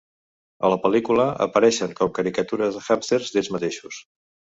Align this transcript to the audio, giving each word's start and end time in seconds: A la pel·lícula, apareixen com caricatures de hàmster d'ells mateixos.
A 0.67 0.69
la 0.73 0.77
pel·lícula, 0.85 1.25
apareixen 1.45 1.93
com 1.99 2.11
caricatures 2.19 2.79
de 2.79 2.81
hàmster 2.87 3.21
d'ells 3.35 3.51
mateixos. 3.57 4.01